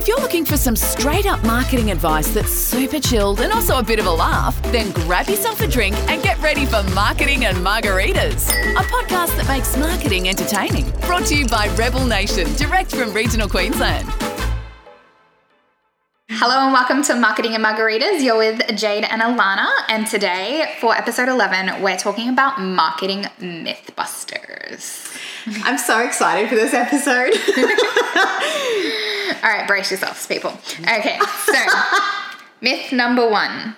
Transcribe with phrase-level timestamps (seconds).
[0.00, 3.82] If you're looking for some straight up marketing advice that's super chilled and also a
[3.82, 7.58] bit of a laugh, then grab yourself a drink and get ready for Marketing and
[7.58, 10.90] Margaritas, a podcast that makes marketing entertaining.
[11.02, 14.08] Brought to you by Rebel Nation, direct from regional Queensland.
[16.30, 18.22] Hello and welcome to Marketing and Margaritas.
[18.22, 25.09] You're with Jade and Alana, and today for episode 11, we're talking about marketing mythbusters.
[25.64, 27.32] I'm so excited for this episode.
[29.42, 30.52] All right, brace yourselves, people.
[30.80, 31.52] Okay, so
[32.60, 33.76] myth number one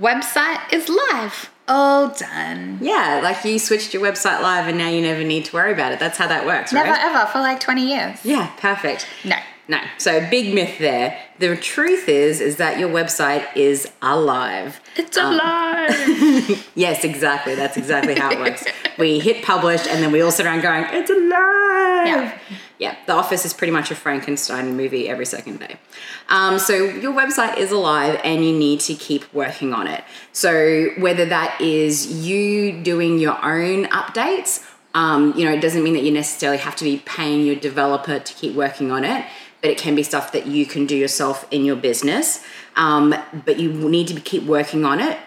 [0.00, 1.50] website is live.
[1.70, 2.78] All done.
[2.80, 5.92] yeah, like you switched your website live and now you never need to worry about
[5.92, 6.00] it.
[6.00, 6.86] That's how that works, right?
[6.86, 8.24] Never ever for like 20 years.
[8.24, 9.06] Yeah, perfect.
[9.24, 9.36] No.
[9.68, 9.78] No.
[9.98, 11.18] So big myth there.
[11.38, 14.80] The truth is is that your website is alive.
[14.96, 16.64] It's alive.
[16.74, 17.54] Yes, exactly.
[17.54, 18.64] That's exactly how it works.
[18.98, 22.06] we hit publish and then we all sit around going, It's alive.
[22.06, 22.38] Yeah.
[22.78, 25.78] Yeah, The Office is pretty much a Frankenstein movie every second day.
[26.28, 30.04] Um, so your website is alive and you need to keep working on it.
[30.32, 35.94] So whether that is you doing your own updates, um, you know, it doesn't mean
[35.94, 39.24] that you necessarily have to be paying your developer to keep working on it,
[39.60, 42.44] but it can be stuff that you can do yourself in your business.
[42.76, 43.14] Um,
[43.44, 45.18] but you need to keep working on it,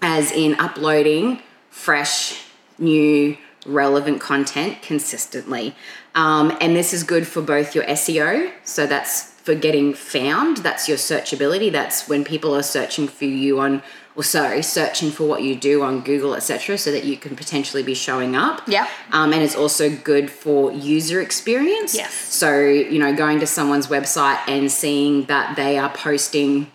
[0.00, 2.44] as in uploading fresh,
[2.78, 5.74] new, relevant content consistently.
[6.14, 10.88] Um, and this is good for both your SEO, so that's for getting found, that's
[10.88, 13.82] your searchability, that's when people are searching for you on,
[14.18, 17.84] or sorry, searching for what you do on Google, etc., so that you can potentially
[17.84, 18.60] be showing up.
[18.66, 18.88] Yeah.
[19.12, 21.94] Um, and it's also good for user experience.
[21.94, 22.12] Yes.
[22.12, 26.66] So, you know, going to someone's website and seeing that they are posting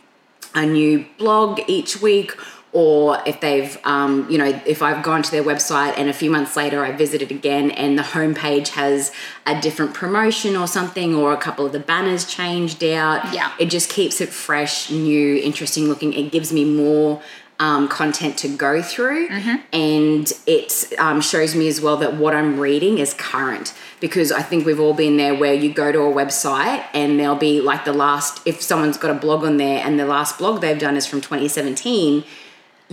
[0.56, 2.32] a new blog each week
[2.74, 6.30] or if they've um, you know if i've gone to their website and a few
[6.32, 9.12] months later i visit it again and the homepage has
[9.46, 13.52] a different promotion or something or a couple of the banners changed out Yeah.
[13.60, 17.22] it just keeps it fresh new interesting looking it gives me more
[17.60, 19.28] um, content to go through
[19.72, 24.42] and it um, shows me as well that what i'm reading is current because i
[24.42, 27.86] think we've all been there where you go to a website and there'll be like
[27.86, 30.97] the last if someone's got a blog on there and the last blog they've done
[30.97, 32.24] is from 2017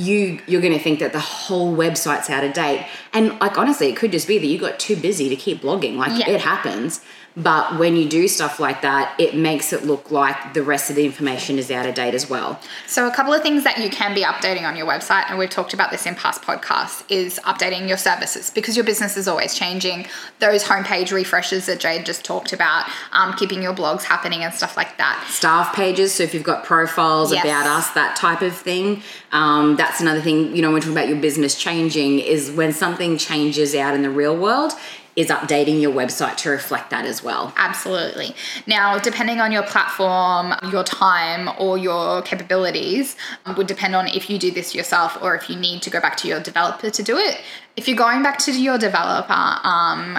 [0.00, 2.86] you you're going to think that the whole website's out of date.
[3.12, 5.96] And like honestly it could just be that you got too busy to keep blogging.
[5.96, 6.30] Like Yeah.
[6.34, 7.00] it happens
[7.36, 10.96] but when you do stuff like that it makes it look like the rest of
[10.96, 13.88] the information is out of date as well So, a couple of things that you
[13.88, 17.38] can be updating on your website, and we've talked about this in past podcasts, is
[17.44, 20.06] updating your services because your business is always changing.
[20.40, 24.76] Those homepage refreshes that Jade just talked about, um, keeping your blogs happening and stuff
[24.76, 25.24] like that.
[25.28, 27.44] staff pages so if you've got profiles Yes.
[27.44, 29.02] about us that type of thing
[29.32, 33.16] um, that's another thing you know when talking about your business changing is when something
[33.16, 34.72] changes out in the real world
[35.20, 38.34] is updating your website to reflect that as well Absolutely.
[38.66, 44.30] Now, depending on your platform, your time, or your capabilities, um, would depend on if
[44.30, 47.02] you do this yourself or if you need to go back to your developer to
[47.02, 47.40] do it.
[47.76, 50.16] If you're going back to your developer, um,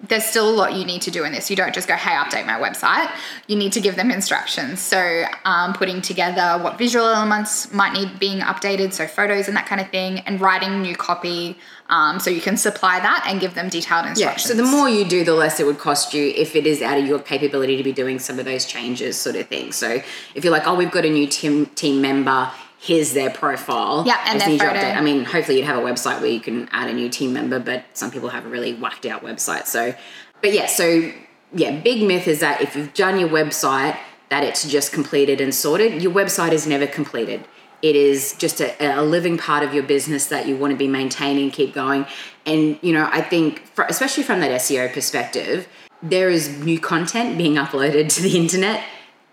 [0.00, 1.48] there's still a lot you need to do in this.
[1.48, 3.10] You don't just go, hey, update my website.
[3.46, 4.80] You need to give them instructions.
[4.80, 9.66] So, um, putting together what visual elements might need being updated, so photos and that
[9.66, 11.56] kind of thing, and writing new copy
[11.88, 14.50] um, so you can supply that and give them detailed instructions.
[14.50, 16.82] yeah so the more you do the less it would cost you if it is
[16.82, 20.02] out of your capability to be doing some of those changes sort of thing so
[20.34, 22.50] if you're like oh we've got a new team team member
[22.86, 24.04] here's their profile.
[24.06, 24.78] Yeah, and their photo.
[24.78, 24.96] update.
[24.96, 27.58] i mean hopefully you'd have a website where you can add a new team member
[27.58, 29.94] but some people have a really whacked out website so.
[30.42, 31.12] But yeah so
[31.52, 33.96] yeah big myth is that if you've done your website
[34.28, 36.02] that it's just completed and sorted.
[36.02, 37.46] Your website is never completed.
[37.82, 40.88] It is just a, a living part of your business that you want to be
[40.88, 42.06] maintaining keep going.
[42.44, 45.68] And you know i think for, especially from that seo perspective
[46.02, 48.84] there is new content being uploaded to the internet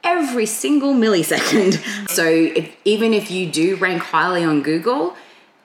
[0.04, 5.16] every single millisecond so if, even if you do rank highly on google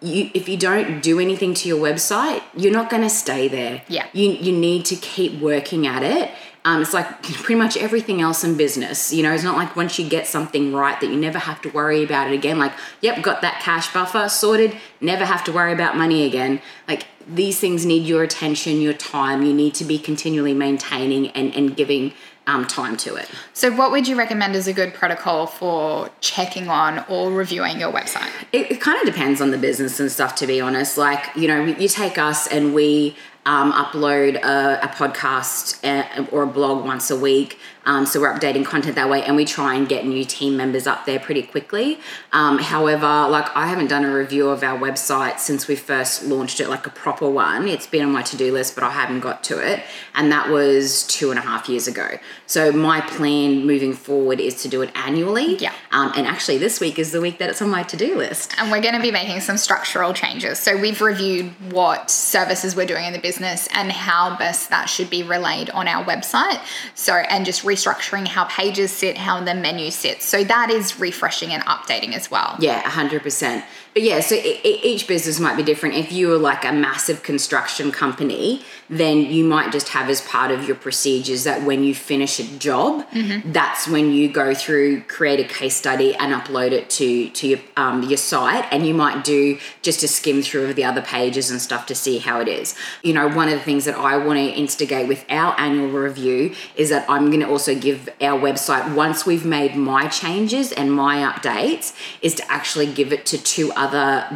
[0.00, 3.82] you, if you don't do anything to your website, you're not going to stay there.
[3.88, 4.06] Yeah.
[4.12, 6.31] You, you need to keep working at it.
[6.65, 9.13] Um, it's like pretty much everything else in business.
[9.13, 11.71] You know, it's not like once you get something right that you never have to
[11.71, 12.59] worry about it again.
[12.59, 16.60] Like, yep, got that cash buffer sorted, never have to worry about money again.
[16.86, 19.42] Like, these things need your attention, your time.
[19.42, 22.13] You need to be continually maintaining and, and giving
[22.48, 23.28] um, time to it.
[23.53, 27.92] So, what would you recommend as a good protocol for checking on or reviewing your
[27.92, 28.30] website?
[28.53, 30.97] It, it kind of depends on the business and stuff, to be honest.
[30.97, 36.42] Like, you know, you take us and we um, upload a, a podcast uh, or
[36.42, 37.59] a blog once a week.
[37.89, 40.87] Um, so we're updating content that way, and we try and get new team members
[40.87, 41.99] up there pretty quickly.
[42.33, 46.61] Um, however, like I haven't done a review of our website since we first launched
[46.61, 47.67] it, like a proper one.
[47.67, 49.83] It's been on my to do list, but I haven't got to it,
[50.15, 52.19] and that was two and a half years ago.
[52.47, 55.57] So my plan moving forward is to do it annually.
[55.57, 55.73] Yeah.
[55.91, 58.55] Um, and actually, this week is the week that it's on my to do list.
[58.59, 60.59] And we're going to be making some structural changes.
[60.59, 65.09] So we've reviewed what services we're doing in the business and how best that should
[65.09, 66.61] be relayed on our website.
[66.95, 70.25] So, and just restructuring how pages sit, how the menu sits.
[70.25, 72.57] So that is refreshing and updating as well.
[72.59, 73.65] Yeah, 100%.
[73.98, 75.97] But yeah, so each business might be different.
[75.97, 80.53] If you were like a massive construction company, then you might just have as part
[80.53, 83.04] of your procedures that when you finish a job,
[83.45, 87.59] that's when you go through, create a case study, and upload it to to your
[87.77, 88.66] um, your site.
[88.71, 91.97] And you might do just a skim through of the other pages and stuff to
[91.97, 92.77] see how it is.
[93.03, 96.54] You know, one of the things that I want to instigate with our annual review
[96.77, 100.92] is that I'm going to also give our website once we've made my changes and
[100.92, 103.88] my updates, is to actually give it to two other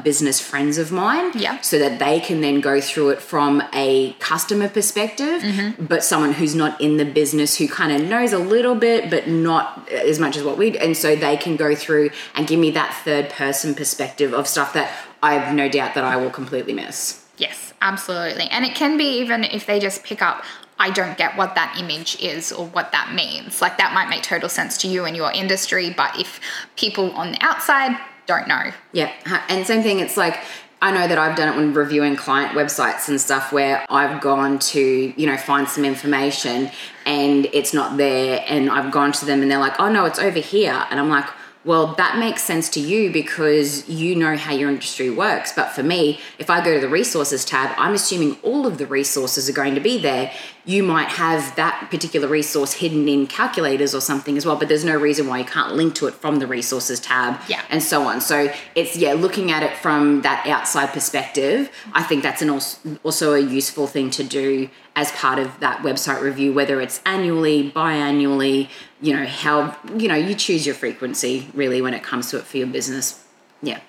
[0.04, 1.60] business friends of mine Yeah.
[1.60, 5.84] so that they can then go through it from a customer perspective mm-hmm.
[5.84, 9.28] but someone who's not in the business who kind of knows a little bit but
[9.28, 12.58] not as much as what we do and so they can go through and give
[12.58, 14.90] me that third person perspective of stuff that
[15.22, 18.44] i have no doubt that i will completely miss Yes, absolutely.
[18.50, 20.44] And it can be even if they just pick up,
[20.78, 23.60] I don't get what that image is or what that means.
[23.60, 26.40] Like that might make total sense to you in your industry, but if
[26.76, 27.98] people on the outside
[28.38, 29.12] don't know, Yeah,
[29.48, 30.00] and same thing.
[30.00, 30.38] It's like
[30.80, 34.58] I know that I've done it when reviewing client websites and stuff, where I've gone
[34.58, 36.70] to you know find some information
[37.06, 40.18] and it's not there, and I've gone to them and they're like, "Oh no, it's
[40.18, 41.26] over here," and I'm like.
[41.64, 45.52] Well, that makes sense to you because you know how your industry works.
[45.52, 48.86] But for me, if I go to the resources tab, I'm assuming all of the
[48.86, 50.32] resources are going to be there.
[50.64, 54.84] You might have that particular resource hidden in calculators or something as well, but there's
[54.84, 57.62] no reason why you can't link to it from the resources tab Yeah.
[57.70, 58.20] and so on.
[58.20, 61.70] So it's yeah, looking at it from that outside perspective.
[61.92, 65.78] I think that's an also, also a useful thing to do as part of that
[65.82, 68.68] website review, whether it's annually, biannually.
[69.02, 72.44] You know how you know you choose your frequency really when it comes to it
[72.44, 73.24] for your business.
[73.62, 73.80] Yeah.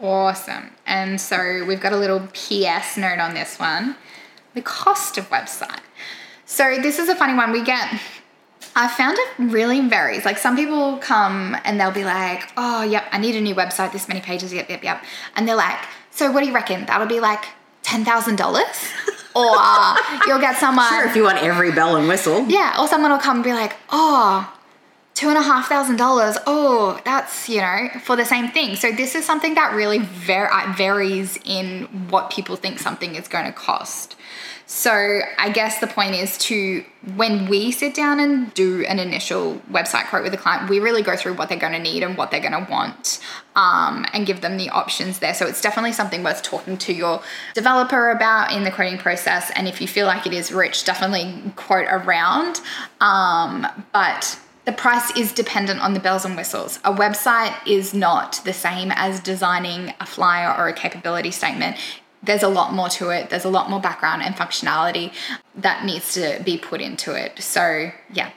[0.00, 0.70] awesome.
[0.86, 3.96] And so we've got a little PS note on this one
[4.54, 5.80] the cost of website.
[6.44, 7.52] So this is a funny one.
[7.52, 7.88] We get
[8.74, 10.24] I found it really varies.
[10.24, 13.92] Like some people come and they'll be like, oh, yep, I need a new website,
[13.92, 15.04] this many pages, yep, yep, yep.
[15.36, 15.78] And they're like,
[16.10, 16.86] so what do you reckon?
[16.86, 17.44] That'll be like
[17.82, 18.38] $10,000?
[19.34, 19.56] or
[20.26, 20.88] you'll get someone.
[20.88, 22.46] Sure, if you want every bell and whistle.
[22.48, 24.52] Yeah, or someone will come and be like, oh,
[25.14, 26.36] two and a half thousand dollars.
[26.46, 28.76] Oh, that's, you know, for the same thing.
[28.76, 33.28] So this is something that really var- uh, varies in what people think something is
[33.28, 34.16] going to cost.
[34.74, 36.82] So I guess the point is to
[37.14, 41.02] when we sit down and do an initial website quote with a client, we really
[41.02, 43.20] go through what they're going to need and what they're going to want,
[43.54, 45.34] um, and give them the options there.
[45.34, 47.22] So it's definitely something worth talking to your
[47.52, 49.50] developer about in the quoting process.
[49.54, 52.62] And if you feel like it is rich, definitely quote around.
[52.98, 56.78] Um, but the price is dependent on the bells and whistles.
[56.82, 61.76] A website is not the same as designing a flyer or a capability statement.
[62.22, 63.30] There's a lot more to it.
[63.30, 65.12] There's a lot more background and functionality
[65.56, 67.40] that needs to be put into it.
[67.42, 68.30] So, yeah,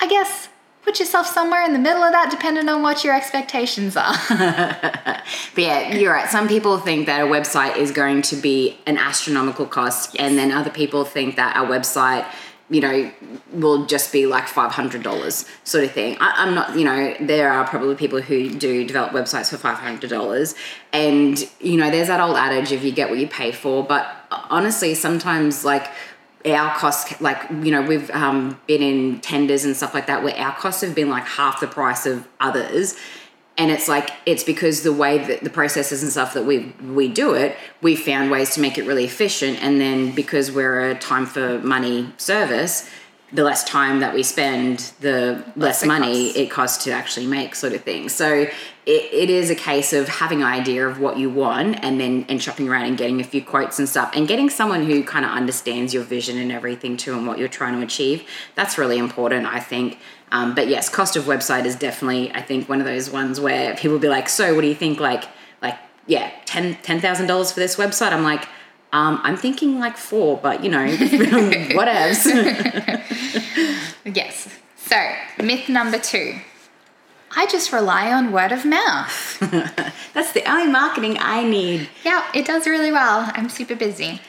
[0.00, 0.48] I guess
[0.82, 4.14] put yourself somewhere in the middle of that, depending on what your expectations are.
[5.54, 6.28] But yeah, you're right.
[6.28, 10.50] Some people think that a website is going to be an astronomical cost, and then
[10.50, 12.24] other people think that a website,
[12.70, 13.10] you know,
[13.52, 16.16] will just be like five hundred dollars, sort of thing.
[16.20, 19.78] I, I'm not, you know, there are probably people who do develop websites for five
[19.78, 20.54] hundred dollars,
[20.92, 23.84] and you know, there's that old adage of you get what you pay for.
[23.84, 25.90] But honestly, sometimes like
[26.46, 30.36] our costs like you know we've um, been in tenders and stuff like that where
[30.36, 32.96] our costs have been like half the price of others
[33.58, 37.08] and it's like it's because the way that the processes and stuff that we we
[37.08, 39.62] do it we found ways to make it really efficient.
[39.62, 42.88] And then because we're a time for money service
[43.30, 46.38] the less time that we spend the less, it money costs.
[46.38, 48.08] it costs to actually make sort of thing.
[48.08, 48.50] So it,
[48.86, 52.42] it is a case of having an idea of what you want and then and
[52.42, 55.30] shopping around and getting a few quotes and stuff and getting someone who kind of
[55.30, 58.26] understands your vision and everything too and what you're trying to achieve.
[58.54, 59.98] That's really important i think.
[60.30, 63.74] Um, but yes cost of website is definitely i think one of those ones where
[63.76, 65.24] people will be like so what do you think like
[65.62, 68.12] like yeah ten ten thousand dollars for this website?
[68.12, 68.48] I'm like
[68.92, 70.86] um, I'm thinking like four, but you know,
[71.76, 72.24] whatevs.
[74.14, 74.48] yes.
[74.76, 74.96] So,
[75.42, 76.40] myth number two
[77.36, 79.38] I just rely on word of mouth.
[80.14, 81.88] That's the only marketing I need.
[82.04, 83.30] yeah, it does really well.
[83.34, 84.20] I'm super busy.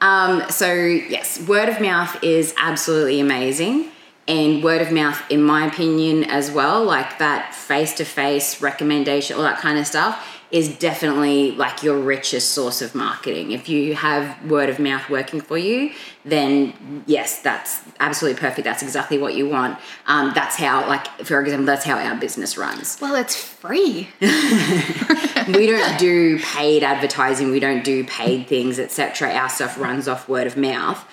[0.00, 3.90] Um, so yes, word of mouth is absolutely amazing.
[4.26, 9.36] And word of mouth, in my opinion, as well, like that face to face recommendation,
[9.36, 13.52] all that kind of stuff, is definitely like your richest source of marketing.
[13.52, 15.92] If you have word of mouth working for you,
[16.24, 18.64] then yes, that's absolutely perfect.
[18.64, 19.78] That's exactly what you want.
[20.06, 22.98] Um, that's how, like, for example, that's how our business runs.
[23.00, 24.08] Well, it's free.
[24.20, 29.30] we don't do paid advertising, we don't do paid things, etc.
[29.30, 31.04] Our stuff runs off word of mouth,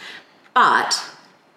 [0.54, 1.15] but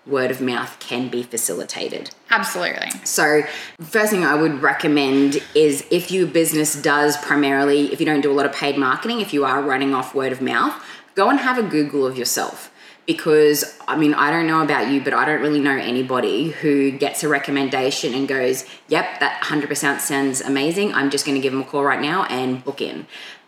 [0.08, 2.10] word of mouth can be facilitated.
[2.30, 2.90] Absolutely.
[3.04, 3.42] So,
[3.80, 8.30] first thing I would recommend is if your business does primarily, if you don't do
[8.30, 10.74] a lot of paid marketing, if you are running off word of mouth,
[11.14, 12.72] go and have a Google of yourself.
[13.06, 16.90] Because, I mean, I don't know about you, but I don't really know anybody who
[16.90, 20.92] gets a recommendation and goes, yep, that 100% sounds amazing.
[20.92, 23.06] I'm just going to give them a call right now and book in.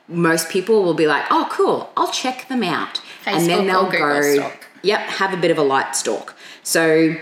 [0.08, 3.02] Most people will be like, oh, cool, I'll check them out.
[3.22, 4.50] Facebook and then they'll go,
[4.82, 6.34] yep, have a bit of a light stalk.
[6.62, 7.16] So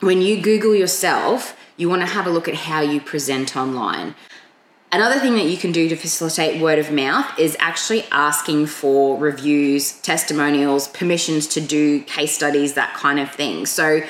[0.00, 4.14] when you Google yourself, you want to have a look at how you present online.
[4.92, 9.16] Another thing that you can do to facilitate word of mouth is actually asking for
[9.16, 13.66] reviews, testimonials, permissions to do case studies, that kind of thing.
[13.66, 14.02] So,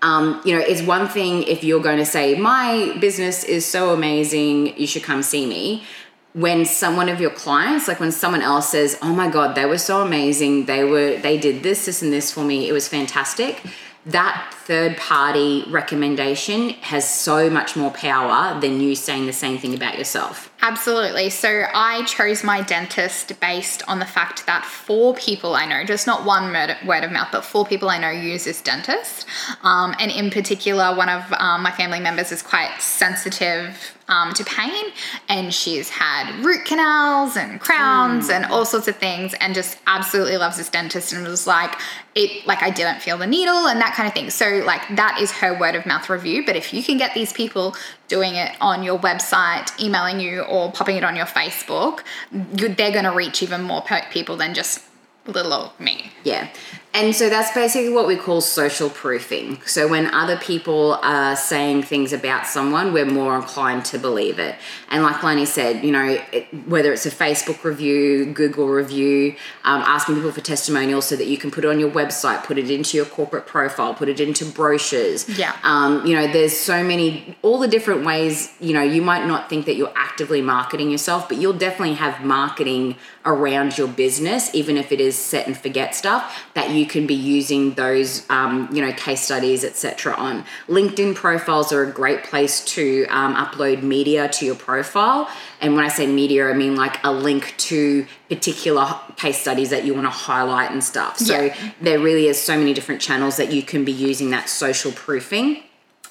[0.00, 3.90] um, you know, it's one thing if you're going to say, My business is so
[3.90, 5.84] amazing, you should come see me.
[6.32, 9.66] When some one of your clients, like when someone else says, Oh my God, they
[9.66, 12.88] were so amazing, they were they did this, this, and this for me, it was
[12.88, 13.60] fantastic
[14.06, 19.74] that third party recommendation has so much more power than you saying the same thing
[19.74, 20.51] about yourself.
[20.64, 21.28] Absolutely.
[21.28, 26.06] So I chose my dentist based on the fact that four people I know, just
[26.06, 29.26] not one word of mouth, but four people I know use this dentist.
[29.64, 34.44] Um, and in particular, one of um, my family members is quite sensitive um, to
[34.44, 34.92] pain,
[35.28, 40.36] and she's had root canals and crowns and all sorts of things, and just absolutely
[40.36, 41.72] loves this dentist, and was like,
[42.14, 44.28] it like I didn't feel the needle and that kind of thing.
[44.30, 46.44] So like that is her word of mouth review.
[46.44, 47.74] But if you can get these people
[48.12, 52.00] doing it on your website, emailing you, or popping it on your Facebook,
[52.30, 54.80] they're going to reach even more people than just
[55.26, 56.10] little old me.
[56.24, 56.48] Yeah.
[56.94, 59.62] And so that's basically what we call social proofing.
[59.64, 64.56] So when other people are saying things about someone, we're more inclined to believe it.
[64.90, 69.80] And like Lani said, you know, it, whether it's a Facebook review, Google review, um,
[69.80, 72.70] asking people for testimonials so that you can put it on your website, put it
[72.70, 75.26] into your corporate profile, put it into brochures.
[75.30, 75.56] Yeah.
[75.62, 79.48] Um, you know, there's so many, all the different ways, you know, you might not
[79.48, 82.94] think that you're actively marketing yourself, but you'll definitely have marketing
[83.26, 87.14] around your business, even if it is set and forget stuff that you can be
[87.14, 90.14] using those, um, you know, case studies, etc.
[90.14, 90.44] on.
[90.68, 95.28] LinkedIn profiles are a great place to um, upload media to your profile.
[95.60, 99.84] And when I say media, I mean like a link to particular case studies that
[99.84, 101.18] you want to highlight and stuff.
[101.18, 101.56] So Yeah.
[101.80, 105.64] there really is so many different channels that you can be using that social proofing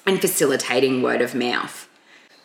[0.04, 1.88] and facilitating word of mouth.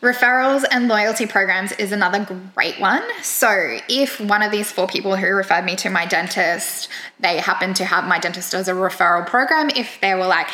[0.01, 2.24] Referrals and loyalty programs is another
[2.54, 3.01] great one.
[3.24, 6.88] So, if one of these four people who referred me to my dentist,
[7.20, 10.50] they happen to have my dentist as a referral program, if they were like,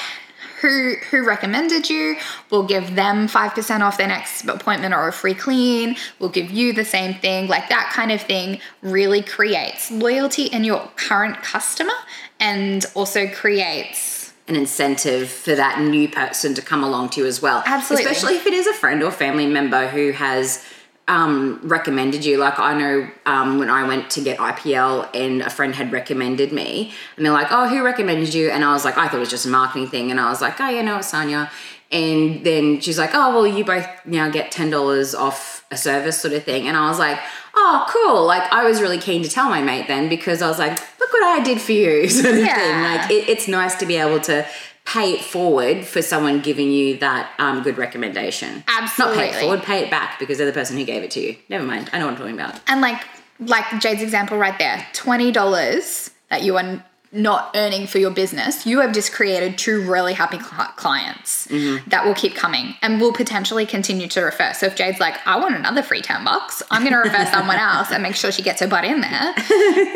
[0.62, 2.16] who, who recommended you?
[2.50, 5.98] We'll give them 5% off their next appointment or a free clean.
[6.20, 7.50] We'll give you the same thing.
[7.50, 11.92] Like that kind of thing really creates loyalty in your current customer
[12.40, 14.13] and also creates
[14.48, 17.64] an incentive for that new person to come along to you as well.
[17.66, 18.12] Absolutely.
[18.12, 20.64] Especially if it is a friend or family member who has
[21.08, 22.38] um, recommended you.
[22.38, 26.52] Like I know um, when I went to get IPL and a friend had recommended
[26.52, 29.20] me, and they're like, "Oh, who recommended you?" And I was like, "I thought it
[29.20, 31.50] was just a marketing thing." And I was like, "Oh, yeah, no, it's Sanya."
[31.94, 36.20] And then she's like, "Oh, well, you both now get ten dollars off a service,
[36.20, 37.20] sort of thing." And I was like,
[37.56, 40.60] "Oh, cool!" Like I was really keen to tell my mate then because I was
[40.60, 42.56] like, "Look what I did for you," sort of Yeah.
[42.56, 42.82] thing.
[42.82, 44.46] Like it, it's nice to be able to
[44.86, 48.64] pay it forward for someone giving you that um, good recommendation.
[48.68, 49.16] Absolutely.
[49.18, 51.22] Not pay it forward, pay it back because they're the person who gave it to
[51.22, 51.38] you.
[51.48, 51.90] Never mind.
[51.94, 52.60] I know what I'm talking about.
[52.68, 53.02] And like
[53.40, 58.66] like Jade's example right there, twenty dollars that you are not earning for your business,
[58.66, 63.14] you have just created two really happy cli- clients that will keep coming and will
[63.14, 64.54] potentially continue to refer.
[64.54, 67.58] So if Jade's like, I want another free ten bucks, I'm going to refer someone
[67.60, 69.34] else and make sure she gets her butt in there.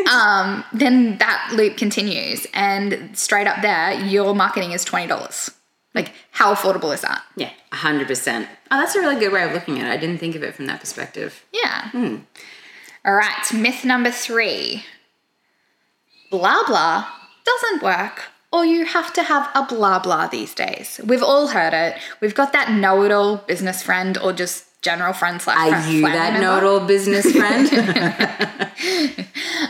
[0.12, 5.50] um, then that loop continues, and straight up there, your marketing is twenty dollars.
[5.96, 7.24] Like, how affordable is that?
[7.36, 8.48] Yeah, 100%.
[8.70, 9.90] Oh, that's a really good way of looking at it.
[9.90, 11.44] I didn't think of it from that perspective.
[11.52, 11.90] Yeah.
[13.04, 14.84] All right, myth number three
[16.30, 17.08] blah blah
[17.46, 21.00] doesn't work, or you have to have a blah blah these days.
[21.04, 21.98] We've all heard it.
[22.22, 26.02] We've got that know it all business friend or just general friend slash Are you
[26.04, 27.68] that know-it-all business friend?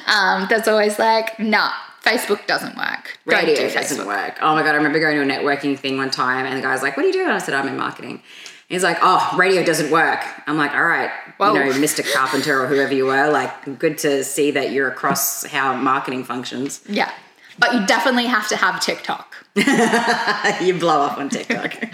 [0.08, 1.72] Um, that's always like, nah,
[2.02, 3.20] Facebook doesn't work.
[3.26, 4.38] radio Don't do doesn't work.
[4.42, 6.82] Oh my god, I remember going to a networking thing one time, and the guy's
[6.82, 8.22] like, "What do you do?" And I said, "I'm in marketing."
[8.70, 12.04] He's like, "Oh, radio doesn't work." I'm like, "All right, You know, Mr.
[12.14, 16.82] Carpenter or whoever you were, like, good to see that you're across how marketing functions."
[16.88, 17.12] Yeah.
[17.60, 19.36] But you definitely have to have TikTok.
[19.56, 21.74] you blow up on TikTok.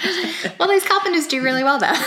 [0.59, 1.93] Well, those carpenters do really well there.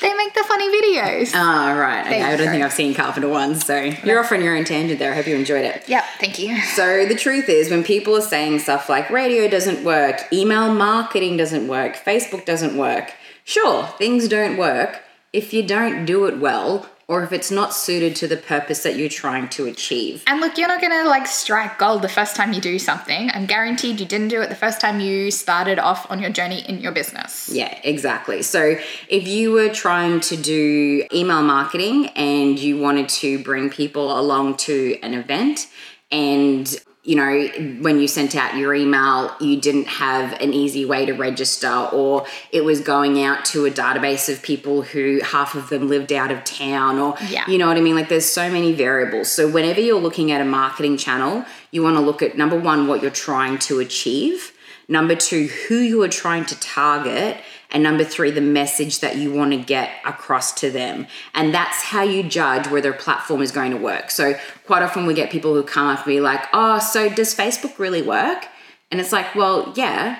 [0.00, 1.32] they make the funny videos.
[1.34, 2.06] oh, right.
[2.06, 2.52] Okay, I don't go.
[2.52, 5.12] think I've seen Carpenter ones, so you're off on your own tangent there.
[5.12, 5.88] I hope you enjoyed it.
[5.88, 6.60] Yep, thank you.
[6.60, 11.36] So the truth is, when people are saying stuff like radio doesn't work, email marketing
[11.36, 13.12] doesn't work, Facebook doesn't work,
[13.48, 15.02] sure, things don't work
[15.32, 18.96] if you don't do it well or if it's not suited to the purpose that
[18.96, 20.22] you're trying to achieve.
[20.26, 23.30] And look, you're not gonna like strike gold the first time you do something.
[23.32, 26.62] I'm guaranteed you didn't do it the first time you started off on your journey
[26.68, 27.48] in your business.
[27.50, 28.42] Yeah, exactly.
[28.42, 28.76] So
[29.08, 34.58] if you were trying to do email marketing and you wanted to bring people along
[34.58, 35.68] to an event
[36.10, 36.78] and
[37.08, 37.48] you know,
[37.80, 42.26] when you sent out your email, you didn't have an easy way to register, or
[42.52, 46.30] it was going out to a database of people who half of them lived out
[46.30, 47.44] of town, or Yeah.
[47.48, 47.94] you know what I mean?
[47.94, 49.32] Like, there's so many variables.
[49.32, 52.86] So, whenever you're looking at a marketing channel, you want to look at number one,
[52.86, 54.52] what you're trying to achieve,
[54.86, 57.38] number two, who you are trying to target,
[57.70, 61.06] and number three, the message that you want to get across to them.
[61.34, 64.10] And that's how you judge whether a platform is going to work.
[64.10, 64.34] So,
[64.64, 67.78] quite often we get people who come up and be like, oh, so does Facebook
[67.78, 68.46] really work?
[68.90, 70.18] And it's like, well, yeah,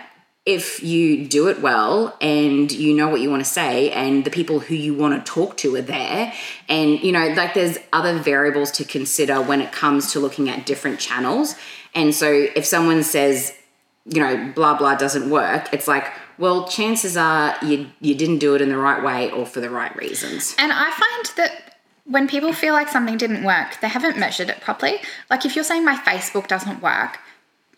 [0.48, 4.30] if you do it well and you know what you want to say and the
[4.30, 6.32] people who you want to talk to are there
[6.70, 10.64] and you know like there's other variables to consider when it comes to looking at
[10.64, 11.54] different channels
[11.94, 13.54] and so if someone says
[14.06, 18.54] you know blah blah doesn't work it's like well chances are you you didn't do
[18.54, 21.68] it in the right way or for the right reasons And I find that
[22.08, 24.98] when people feel like something didn't work, they haven't measured it properly.
[25.30, 27.18] Like if you're saying my Facebook doesn't work,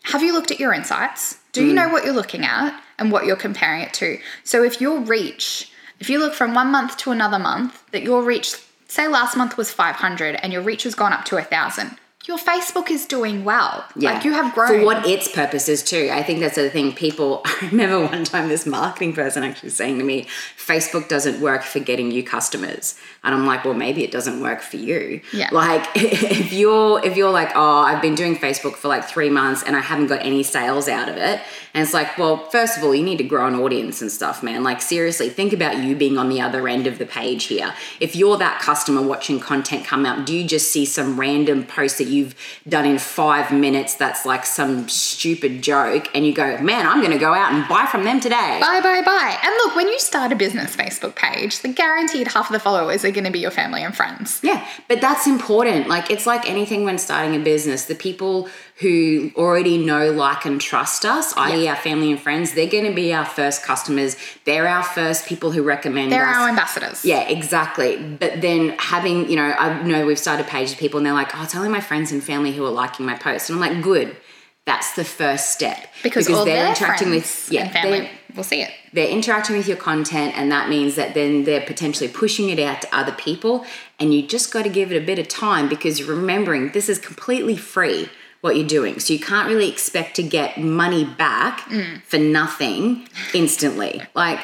[0.03, 1.37] have you looked at your insights?
[1.51, 1.75] Do you mm.
[1.75, 4.17] know what you're looking at and what you're comparing it to?
[4.43, 8.23] So if your reach, if you look from one month to another month, that your
[8.23, 8.55] reach,
[8.87, 11.97] say last month was 500 and your reach has gone up to a thousand,
[12.27, 13.83] your Facebook is doing well.
[13.95, 14.67] Like you have grown.
[14.79, 16.09] For what its purpose is too.
[16.13, 16.93] I think that's the thing.
[16.93, 21.63] People, I remember one time this marketing person actually saying to me, Facebook doesn't work
[21.63, 22.95] for getting you customers.
[23.23, 25.21] And I'm like, well, maybe it doesn't work for you.
[25.33, 25.49] Yeah.
[25.51, 29.63] Like if you're if you're like, oh, I've been doing Facebook for like three months
[29.63, 31.41] and I haven't got any sales out of it.
[31.73, 34.43] And it's like, well, first of all, you need to grow an audience and stuff,
[34.43, 34.63] man.
[34.63, 37.73] Like seriously, think about you being on the other end of the page here.
[37.99, 41.97] If you're that customer watching content come out, do you just see some random post
[41.97, 42.35] that you've
[42.67, 47.17] done in five minutes that's like some stupid joke and you go, man, I'm gonna
[47.17, 48.59] go out and buy from them today.
[48.61, 49.37] Bye, bye, bye.
[49.43, 53.03] And look, when you start a business Facebook page, the guaranteed half of the followers
[53.05, 54.39] are going to be your family and friends.
[54.43, 55.87] Yeah, but that's important.
[55.87, 57.85] Like it's like anything when starting a business.
[57.85, 58.49] The people
[58.81, 62.93] who already know, like, and trust us, i.e., our family and friends, they're going to
[62.93, 64.15] be our first customers.
[64.45, 66.35] They're our first people who recommend They're us.
[66.35, 67.05] our ambassadors.
[67.05, 67.97] Yeah, exactly.
[67.97, 71.35] But then having, you know, I know we've started pages of people and they're like,
[71.35, 73.49] oh, it's only my friends and family who are liking my posts.
[73.49, 74.17] And I'm like, good.
[74.65, 75.87] That's the first step.
[76.01, 78.71] Because, all they're interacting with yeah, family will see it.
[78.93, 82.81] they're interacting with your content and that means that then they're potentially pushing it out
[82.81, 83.65] to other people
[83.99, 86.97] and you just got to give it a bit of time because remembering this is
[86.97, 88.07] completely free
[88.41, 92.01] what you're doing so you can't really expect to get money back mm.
[92.03, 94.39] for nothing instantly like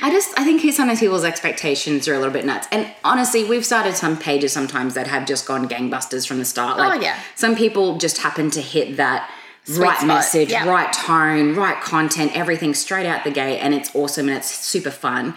[0.00, 3.66] i just i think sometimes people's expectations are a little bit nuts and honestly we've
[3.66, 7.18] started some pages sometimes that have just gone gangbusters from the start oh, like yeah.
[7.34, 9.28] some people just happen to hit that
[9.68, 10.68] right spot, message yeah.
[10.68, 14.90] right tone, right content, everything straight out the gate, and it's awesome and it's super
[14.90, 15.34] fun.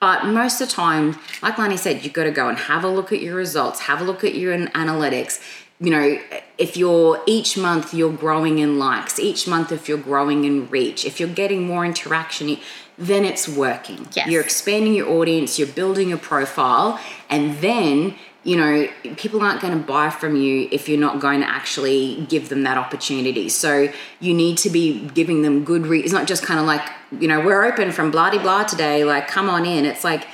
[0.00, 2.88] But most of the time, like Lani said, you've got to go and have a
[2.88, 5.40] look at your results, have a look at your analytics.
[5.82, 6.18] You know,
[6.58, 11.04] if you're each month you're growing in likes, each month if you're growing in reach,
[11.04, 12.56] if you're getting more interaction,
[12.96, 14.06] then it's working.
[14.12, 14.28] Yes.
[14.28, 18.14] You're expanding your audience, you're building your profile, and then
[18.44, 22.26] you know, people aren't going to buy from you if you're not going to actually
[22.28, 23.48] give them that opportunity.
[23.48, 26.82] So you need to be giving them good re- It's not just kind of like,
[27.20, 29.84] you know, we're open from blah de blah today, like come on in.
[29.84, 30.26] It's like,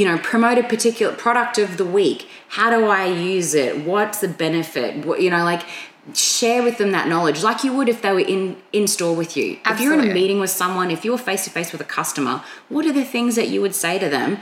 [0.00, 2.26] you know, promote a particular product of the week.
[2.48, 3.84] How do I use it?
[3.84, 5.04] What's the benefit?
[5.04, 5.60] What, you know, like
[6.14, 9.36] share with them that knowledge like you would if they were in in store with
[9.36, 9.58] you.
[9.66, 12.42] If you're in a meeting with someone, if you're face to face with a customer,
[12.70, 14.38] what are the things that you would say to them?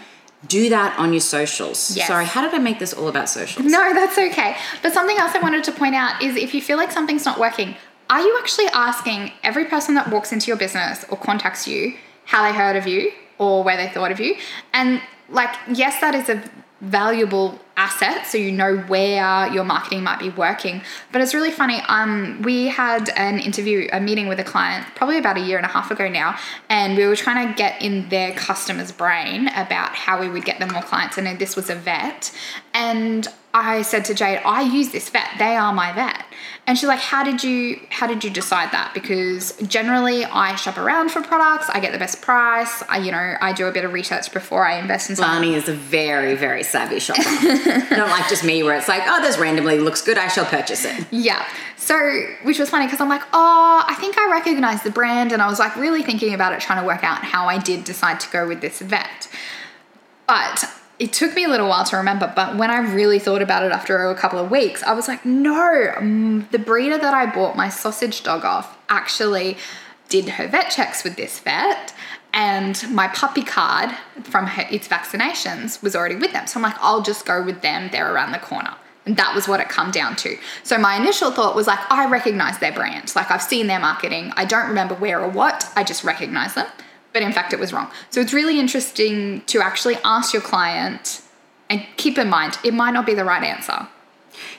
[0.47, 1.97] Do that on your socials.
[1.97, 2.07] Yes.
[2.07, 3.67] Sorry, how did I make this all about socials?
[3.67, 4.57] No, that's okay.
[4.81, 7.41] But something else I wanted to point out is if you feel like something's not
[7.41, 7.75] working,
[8.09, 12.45] are you actually asking every person that walks into your business or contacts you how
[12.45, 14.37] they heard of you or where they thought of you?
[14.73, 16.43] And like, yes, that is a
[16.81, 21.81] valuable assets so you know where your marketing might be working but it's really funny
[21.89, 25.65] um we had an interview a meeting with a client probably about a year and
[25.65, 26.37] a half ago now
[26.69, 30.59] and we were trying to get in their customer's brain about how we would get
[30.59, 32.33] them more clients and this was a vet
[32.75, 35.27] and I said to Jade, I use this vet.
[35.39, 36.23] They are my vet.
[36.67, 38.93] And she's like, How did you how did you decide that?
[38.93, 43.37] Because generally I shop around for products, I get the best price, I you know,
[43.41, 45.51] I do a bit of research before I invest in something.
[45.51, 47.23] Lani is a very, very savvy shopper.
[47.91, 50.85] Not like just me where it's like, oh, this randomly looks good, I shall purchase
[50.85, 51.07] it.
[51.11, 51.47] Yeah.
[51.77, 51.97] So,
[52.43, 55.33] which was funny because I'm like, oh, I think I recognize the brand.
[55.33, 57.85] And I was like really thinking about it, trying to work out how I did
[57.85, 59.29] decide to go with this vet.
[60.27, 60.65] But
[60.99, 63.73] it took me a little while to remember, but when I really thought about it
[63.73, 67.57] after a couple of weeks, I was like, no, um, the breeder that I bought
[67.57, 69.57] my sausage dog off actually
[70.09, 71.95] did her vet checks with this vet.
[72.33, 73.91] And my puppy card
[74.23, 76.47] from her, its vaccinations was already with them.
[76.47, 77.89] So I'm like, I'll just go with them.
[77.91, 78.75] They're around the corner.
[79.07, 80.37] And that was what it come down to.
[80.63, 83.15] So my initial thought was like, I recognize their brand.
[83.17, 84.33] Like I've seen their marketing.
[84.37, 85.71] I don't remember where or what.
[85.75, 86.67] I just recognize them
[87.13, 87.91] but in fact it was wrong.
[88.11, 91.23] So it's really interesting to actually ask your client
[91.69, 93.89] and keep in mind it might not be the right answer.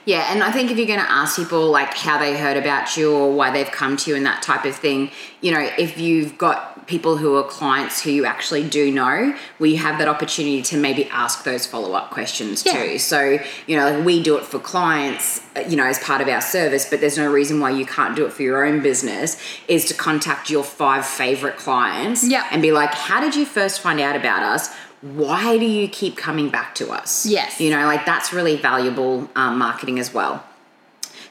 [0.04, 2.98] Yeah, and I think if you're going to ask people like how they heard about
[2.98, 5.96] you or why they've come to you and that type of thing, you know, if
[5.96, 10.60] you've got people who are clients who you actually do know, we have that opportunity
[10.60, 12.72] to maybe ask those follow up questions yeah.
[12.72, 12.98] too.
[12.98, 16.40] So, you know, like we do it for clients, you know, as part of our
[16.40, 19.84] service, but there's no reason why you can't do it for your own business, is
[19.86, 22.48] to contact your five favorite clients yeah.
[22.50, 24.74] and be like, how did you first find out about us?
[25.02, 27.24] why do you keep coming back to us?
[27.24, 27.58] Yes.
[27.58, 30.44] You know, like that's really valuable um, marketing as well.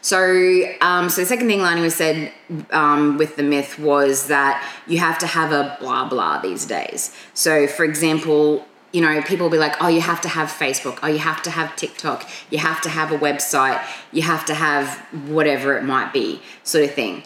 [0.02, 2.32] So, um, so the second thing Lani was said
[2.72, 7.14] um, with the myth was that you have to have a blah blah these days.
[7.34, 11.00] So, for example, you know, people will be like, oh, you have to have Facebook,
[11.04, 14.56] oh, you have to have TikTok, you have to have a website, you have to
[14.56, 17.24] have whatever it might be, sort of thing.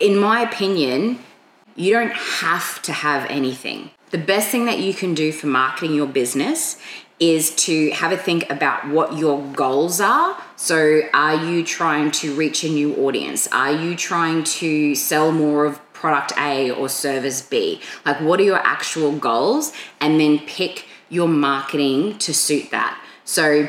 [0.00, 1.20] In my opinion,
[1.76, 5.92] you don't have to have anything the best thing that you can do for marketing
[5.92, 6.78] your business
[7.24, 10.36] is to have a think about what your goals are.
[10.56, 13.48] So, are you trying to reach a new audience?
[13.48, 17.80] Are you trying to sell more of product A or service B?
[18.04, 19.72] Like, what are your actual goals?
[20.00, 23.02] And then pick your marketing to suit that.
[23.24, 23.68] So,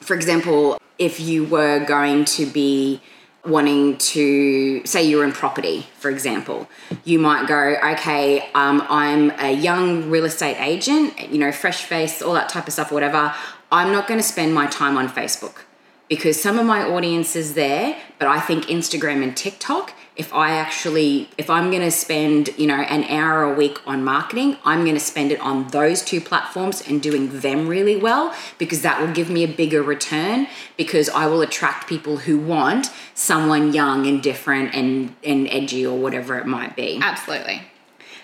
[0.00, 3.00] for example, if you were going to be
[3.46, 6.68] wanting to say you're in property for example
[7.04, 12.22] you might go okay um, i'm a young real estate agent you know fresh face
[12.22, 13.34] all that type of stuff whatever.
[13.72, 15.64] I'm not going to spend my time on facebook
[16.08, 20.52] because some of my audience is there but i think instagram and tiktok if I
[20.52, 24.84] actually, if I'm going to spend, you know, an hour a week on marketing, I'm
[24.84, 29.00] going to spend it on those two platforms and doing them really well because that
[29.00, 30.46] will give me a bigger return
[30.76, 35.98] because I will attract people who want someone young and different and, and edgy or
[35.98, 37.00] whatever it might be.
[37.02, 37.62] Absolutely.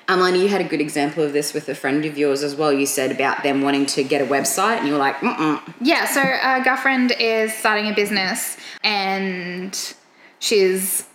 [0.07, 2.72] Amalani, you had a good example of this with a friend of yours as well.
[2.72, 6.05] You said about them wanting to get a website, and you were like, mm Yeah,
[6.05, 9.94] so a girlfriend is starting a business, and
[10.40, 11.07] she's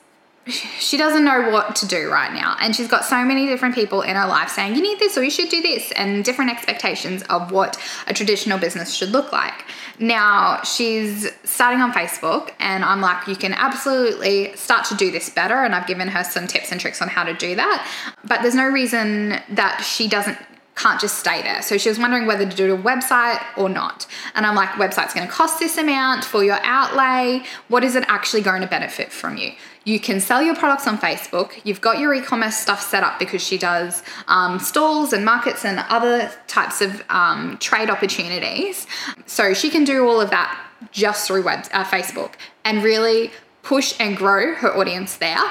[0.47, 2.55] she doesn't know what to do right now.
[2.59, 5.23] And she's got so many different people in her life saying, you need this or
[5.23, 9.65] you should do this, and different expectations of what a traditional business should look like.
[9.97, 15.29] Now, she's starting on Facebook, and I'm like, you can absolutely start to do this
[15.29, 15.63] better.
[15.63, 17.87] And I've given her some tips and tricks on how to do that.
[18.23, 20.37] But there's no reason that she doesn't
[20.75, 21.61] can't just stay there.
[21.61, 24.05] So she was wondering whether to do a website or not.
[24.35, 27.43] And I'm like, website's going to cost this amount for your outlay.
[27.69, 29.53] What is it actually going to benefit from you?
[29.85, 31.61] You can sell your products on Facebook.
[31.63, 35.79] You've got your e-commerce stuff set up because she does um, stalls and markets and
[35.89, 38.87] other types of um, trade opportunities.
[39.27, 40.59] So she can do all of that
[40.91, 42.33] just through web uh, Facebook
[42.65, 45.41] and really push and grow her audience there.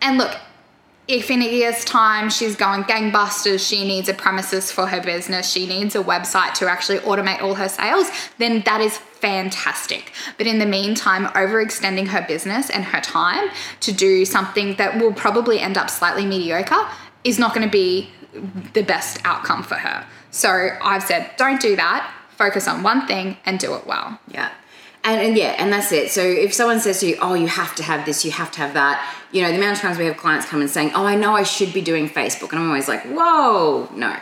[0.00, 0.34] And look,
[1.08, 5.50] if in a year's time she's going gangbusters, she needs a premises for her business,
[5.50, 10.12] she needs a website to actually automate all her sales, then that is fantastic.
[10.38, 15.12] But in the meantime, overextending her business and her time to do something that will
[15.12, 16.82] probably end up slightly mediocre
[17.24, 18.10] is not going to be
[18.72, 20.06] the best outcome for her.
[20.30, 20.50] So
[20.82, 22.12] I've said, don't do that.
[22.30, 24.20] Focus on one thing and do it well.
[24.28, 24.50] Yeah.
[25.02, 26.10] And, and, yeah, and that's it.
[26.10, 28.58] So if someone says to you, "Oh, you have to have this, you have to
[28.58, 28.96] have that,"
[29.30, 31.32] you know, the amount of times we have clients come and saying, "Oh, I know
[31.32, 34.16] I should be doing Facebook," and I'm always like, "Whoa, no."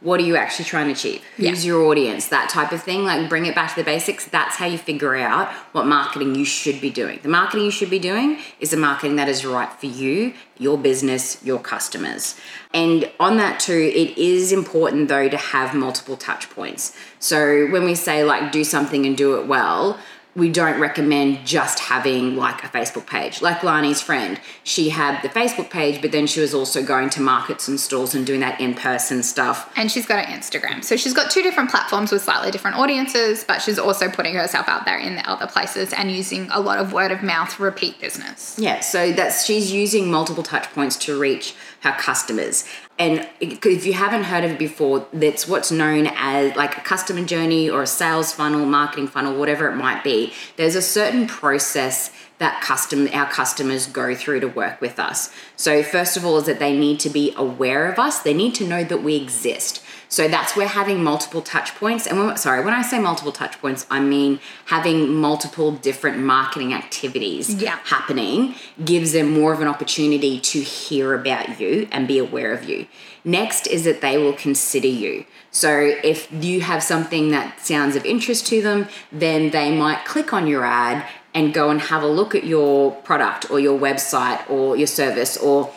[0.00, 1.20] What are you actually trying to achieve?
[1.36, 1.72] Who's Yeah.
[1.72, 2.26] your audience?
[2.28, 3.04] That type of thing.
[3.04, 4.24] Like bring it back to the basics.
[4.24, 7.18] That's how you figure out what marketing you should be doing.
[7.22, 10.78] The marketing you should be doing is the marketing that is right for you, your
[10.78, 12.36] business, your customers.
[12.72, 16.92] And on that too, it is important though to have multiple touch points.
[17.18, 19.98] So when we say like do something and do it well,
[20.38, 23.42] we don't recommend just having like a Facebook page.
[23.42, 27.20] Like Lani's friend, she had the Facebook page, but then she was also going to
[27.20, 29.70] markets and stores and doing that in person stuff.
[29.76, 30.84] And she's got an Instagram.
[30.84, 34.68] So she's got two different platforms with slightly different audiences, but she's also putting herself
[34.68, 38.00] out there in the other places and using a lot of word of mouth repeat
[38.00, 38.56] business.
[38.58, 42.64] Yeah, so that's she's using multiple touch points to reach her customers.
[42.98, 47.24] And if you haven't heard of it before, that's what's known as like a customer
[47.24, 50.32] journey or a sales funnel, marketing funnel, whatever it might be.
[50.56, 55.32] There's a certain process that custom our customers go through to work with us.
[55.56, 58.20] So first of all is that they need to be aware of us.
[58.20, 59.82] They need to know that we exist.
[60.10, 63.60] So that's where having multiple touch points, and when, sorry, when I say multiple touch
[63.60, 67.78] points, I mean having multiple different marketing activities Yeah.
[67.84, 72.68] happening gives them more of an opportunity to hear about you and be aware of
[72.68, 72.86] you.
[73.24, 75.24] Next is that they will consider you.
[75.50, 80.32] So if you have something that sounds of interest to them, then they might click
[80.32, 84.48] on your ad and go and have a look at your product or your website
[84.48, 85.70] or your service or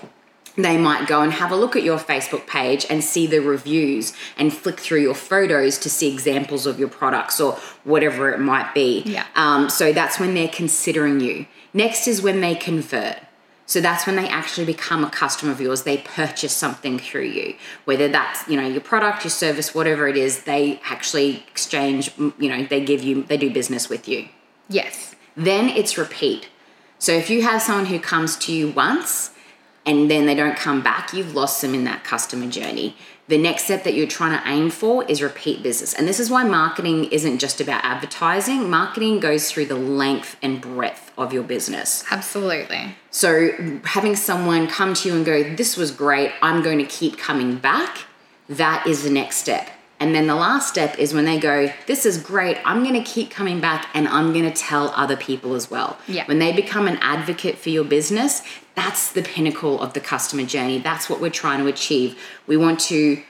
[0.56, 4.14] they might go and have a look at your Facebook page and see the reviews
[4.38, 8.74] and flick through your photos to see examples of your products or whatever it might
[8.74, 9.02] be.
[9.06, 9.26] Yeah.
[9.36, 11.46] Um, so that's when they're considering you.
[11.74, 13.18] Next is when they convert.
[13.66, 15.84] So that's when they actually become a customer of yours.
[15.84, 20.18] They purchase something through you, whether that's you know your product, your service, whatever it
[20.18, 20.44] is.
[20.44, 22.12] They actually exchange.
[22.18, 24.28] You know, they give you, they do business with you.
[24.68, 25.16] Yes.
[25.38, 26.50] Then it's repeat.
[27.00, 29.31] So if you have someone who comes to you once
[29.86, 32.96] and then they don't come back, you've lost them in that customer journey.
[33.28, 35.94] The next step that you're trying to aim for is repeat business.
[35.94, 38.70] And this is why marketing isn't just about advertising.
[38.70, 42.04] Marketing goes through the length and breadth of your business.
[42.12, 42.96] Absolutely.
[43.10, 47.18] So having someone come to you and go, This was great, I'm going to keep
[47.18, 48.06] coming back,
[48.50, 49.70] that is the next step.
[50.02, 53.10] And then the last step is when they go, This is great, I'm going to
[53.10, 56.00] keep coming back and I'm going to tell other people as well.
[56.08, 56.26] Yeah.
[56.26, 58.42] When they become an advocate for your business,
[58.74, 60.80] that's the pinnacle of the customer journey.
[60.80, 62.20] That's what we're trying to achieve.
[62.48, 63.22] We want to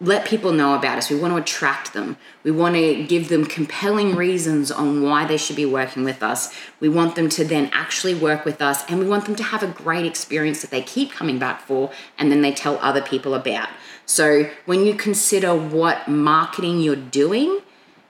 [0.00, 1.08] let people know about us.
[1.08, 2.16] We want to attract them.
[2.42, 6.52] We want to give them compelling reasons on why they should be working with us.
[6.80, 9.62] We want them to then actually work with us and we want them to have
[9.62, 13.32] a great experience that they keep coming back for and then they tell other people
[13.32, 13.68] about.
[14.06, 17.60] So when you consider what marketing you're doing,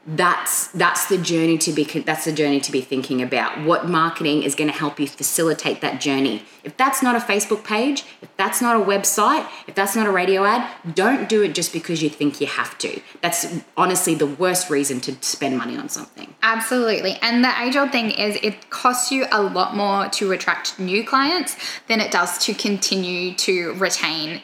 [0.06, 3.64] that's that's the journey to be that's the journey to be thinking about.
[3.64, 6.44] What marketing is going to help you facilitate that journey?
[6.62, 10.11] If that's not a facebook page if that's not a website if that's not a
[10.11, 13.00] radio ad don't do it just because you think you have to.
[13.20, 16.35] That's honestly the worst reason to spend money on something.
[16.42, 17.18] Absolutely.
[17.22, 21.04] And the age old thing is it costs you a lot more to attract new
[21.04, 21.56] clients
[21.88, 24.40] than it does to continue to retain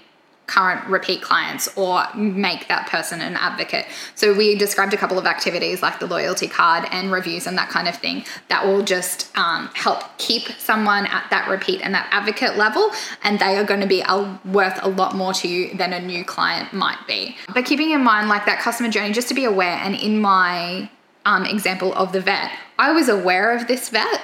[0.53, 3.87] current repeat clients or make that person an advocate.
[4.15, 7.71] So we described a couple of activities like the loyalty card and reviews and that
[7.71, 12.07] kind of thing that will just um, help keep someone at that repeat and that
[12.11, 12.91] advocate level
[13.25, 16.01] and they are going to be a, worth a lot more to you than a
[16.01, 17.35] new client might be.
[17.55, 20.91] But keeping in mind like that customer journey just to be aware and in my
[21.25, 24.21] um, example of the vet, I was aware of this vet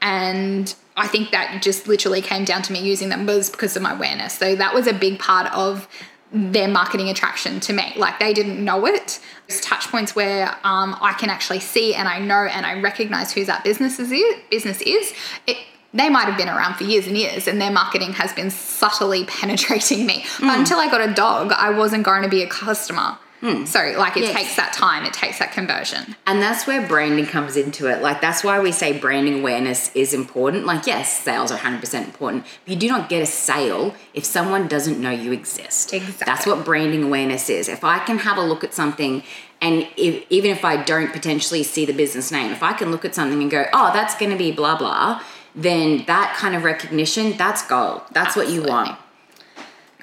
[0.00, 3.82] and I think that just literally came down to me using them was because of
[3.82, 4.36] my awareness.
[4.36, 5.88] So that was a big part of
[6.32, 7.92] their marketing attraction to me.
[7.96, 9.20] Like they didn't know it.
[9.46, 13.32] There's touch points where um, I can actually see and I know and I recognize
[13.32, 14.12] who that business is.
[14.50, 15.14] Business is.
[15.46, 15.56] It,
[15.94, 19.24] they might have been around for years and years, and their marketing has been subtly
[19.40, 20.24] penetrating me.
[20.38, 23.16] But until I got a dog, I wasn't going to be a customer.
[23.40, 23.64] Hmm.
[23.64, 24.34] So, like, it Yes.
[24.34, 26.16] takes that time, it takes that conversion.
[26.26, 28.02] And that's where branding comes into it.
[28.02, 30.66] Like, that's why we say branding awareness is important.
[30.66, 34.66] Like, yes, sales are 100% important, but you do not get a sale if someone
[34.66, 35.94] doesn't know you exist.
[35.94, 36.24] Exactly.
[36.26, 37.68] That's what branding awareness is.
[37.68, 39.22] If I can have a look at something,
[39.60, 43.04] and if, even if I don't potentially see the business name, if I can look
[43.04, 45.22] at something and go, oh, that's going to be blah, blah,
[45.54, 48.02] then that kind of recognition, that's gold.
[48.12, 48.98] That's what you want.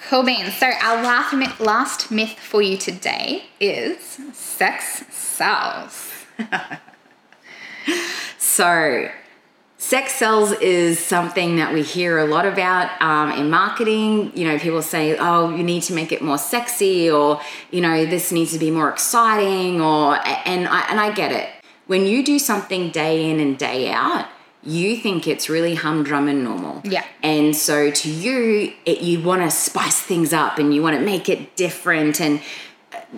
[0.09, 0.55] Cool beans.
[0.57, 6.11] So, our last myth, last myth for you today is sex sells.
[8.55, 9.09] So,
[9.77, 14.31] sex sells is something that we hear a lot about um, in marketing.
[14.33, 18.05] You know, people say, "Oh, you need to make it more sexy," or you know,
[18.05, 20.15] this needs to be more exciting, or
[20.47, 21.49] and I and I get it.
[21.87, 24.27] When you do something day in and day out,
[24.65, 26.81] you think it's really humdrum and normal.
[26.83, 27.05] Yeah.
[27.21, 31.03] And so to you, it, you want to spice things up and you want to
[31.03, 32.41] make it different and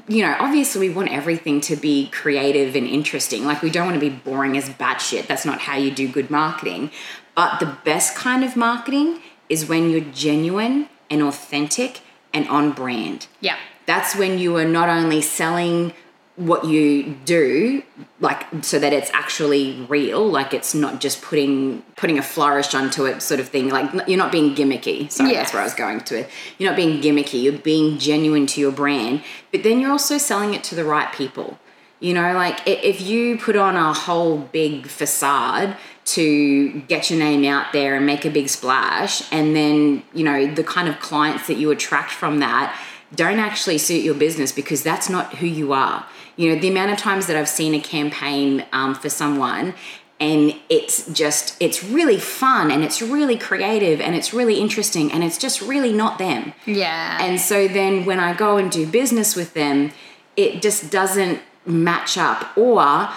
[0.07, 3.45] you know, obviously we want everything to be creative and interesting.
[3.45, 5.27] Like we don't want to be boring as batshit.
[5.27, 6.91] That's not how you do good marketing.
[7.35, 12.01] But the best kind of marketing is when you're genuine and authentic
[12.33, 13.27] and on brand.
[13.39, 13.57] Yeah.
[13.85, 15.93] That's when you are not only selling
[16.37, 17.81] what you do
[18.19, 23.05] like so that it's actually real like it's not just putting putting a flourish onto
[23.05, 23.69] it sort of thing.
[23.69, 25.11] Like you're not being gimmicky.
[25.11, 25.35] So Yes.
[25.35, 26.29] that's where i was going to it.
[26.59, 27.41] You're not being gimmicky.
[27.41, 29.23] You're being genuine to your brand.
[29.51, 31.57] But then you're also selling it to the right people.
[31.99, 37.43] You know like if you put on a whole big facade to get your name
[37.45, 41.47] out there and make a big splash and then you know the kind of clients
[41.47, 42.79] that you attract from that
[43.15, 46.91] don't actually suit your business because that's not who you are you know the amount
[46.91, 49.73] of times that i've seen a campaign um, for someone
[50.19, 55.23] and it's just it's really fun and it's really creative and it's really interesting and
[55.23, 57.17] it's just really not them Yeah.
[57.21, 59.91] and so then when I go and do business with them,
[60.35, 63.09] it just doesn't match up or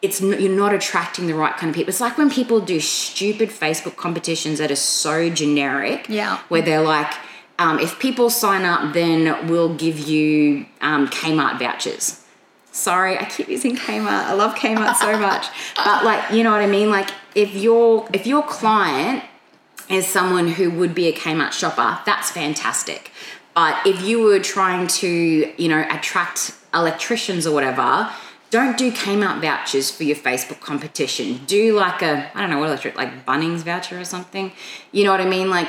[0.00, 1.90] it's you're not attracting the right kind of people.
[1.90, 6.06] It's like when people do stupid Facebook competitions that are so generic.
[6.08, 6.38] Yeah.
[6.48, 7.12] Where they're like,
[7.58, 12.24] um, if people sign up, then we'll give you um, Kmart vouchers.
[12.72, 14.24] Sorry, I keep using Kmart.
[14.24, 15.46] I love Kmart so much.
[15.76, 16.90] But like, you know what I mean?
[16.90, 19.24] Like if your if your client
[19.90, 23.10] as someone who would be a Kmart shopper, that's fantastic.
[23.54, 28.10] But if you were trying to, you know, attract electricians or whatever,
[28.50, 31.40] don't do Kmart vouchers for your Facebook competition.
[31.46, 34.52] Do like a, I don't know what electric, like Bunnings voucher or something.
[34.90, 35.50] You know what I mean?
[35.50, 35.68] Like,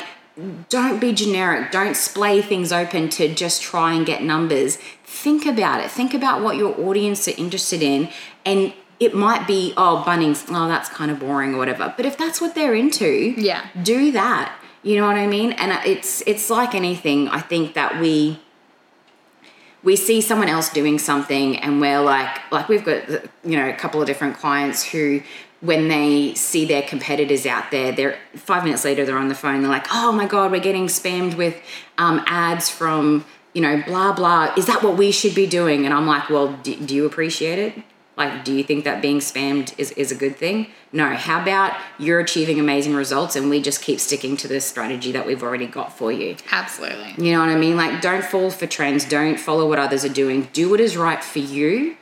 [0.69, 1.71] don't be generic.
[1.71, 4.77] Don't splay things open to just try and get numbers.
[5.03, 5.89] Think about it.
[5.89, 8.09] Think about what your audience are interested in.
[8.45, 11.93] And it might be, oh, Bunnings, oh, that's kind of boring or whatever.
[11.95, 13.65] But if that's what they're into, Yeah.
[13.81, 14.57] do that.
[14.83, 15.53] You know what I mean?
[15.53, 17.27] And it's it's like anything.
[17.27, 18.39] I think that we
[19.83, 23.07] we see someone else doing something and we're like like we've got
[23.43, 25.21] you know a couple of different clients who
[25.65, 29.61] when they see their competitors out there they're five minutes later they're on the phone
[29.61, 31.55] they're like oh my god we're getting spammed with
[31.97, 35.93] um, ads from you know blah blah is that what we should be doing and
[35.93, 37.83] i'm like well do, do you appreciate it
[38.17, 41.73] like do you think that being spammed is, is a good thing no how about
[41.97, 45.67] you're achieving amazing results and we just keep sticking to the strategy that we've already
[45.67, 47.25] got for you Absolutely.
[47.25, 47.75] you know what I mean?
[47.75, 49.05] Like, don't fall for trends.
[49.05, 50.47] Don't follow what others are doing.
[50.53, 51.97] Do what is right for you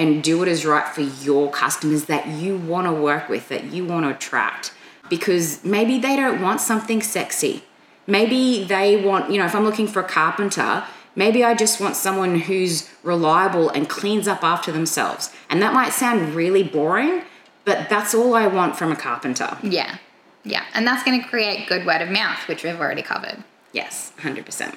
[0.00, 3.64] and do what is right for your customers that you want to work with, that
[3.64, 4.72] you want to attract.
[5.10, 7.64] Because maybe they don't want something sexy.
[8.06, 10.84] Maybe they want, you know, if I'm looking for a carpenter,
[11.14, 15.30] maybe I just want someone who's reliable and cleans up after themselves.
[15.50, 17.22] And that might sound really boring,
[17.66, 19.58] but that's all I want from a carpenter.
[19.62, 19.98] Yeah.
[20.44, 20.64] Yeah.
[20.72, 23.44] And that's going to create good word of mouth, which we've already covered.
[23.72, 24.76] Yes, 100%.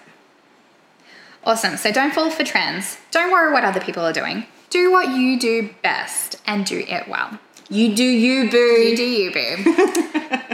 [1.46, 1.78] Awesome.
[1.78, 2.98] So don't fall for trends.
[3.12, 4.46] Don't worry what other people are doing.
[4.74, 7.38] Do what you do best and do it well.
[7.70, 8.58] You do you, boo.
[8.58, 9.40] You do you, boo.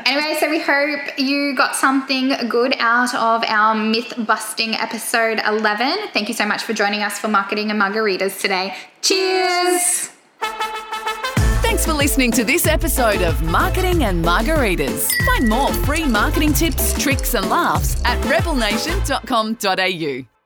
[0.05, 6.10] anyway, so we hope you got something good out of our myth busting episode 11.
[6.12, 8.75] Thank you so much for joining us for Marketing and Margaritas today.
[9.01, 10.10] Cheers!
[11.62, 15.10] Thanks for listening to this episode of Marketing and Margaritas.
[15.25, 20.38] Find more free marketing tips, tricks, and laughs at rebelnation.com.au.